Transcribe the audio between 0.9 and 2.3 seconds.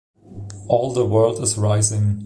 the world is rising.